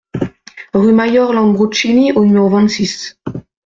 [0.73, 3.19] Rue Major Lambruschini au numéro vingt-six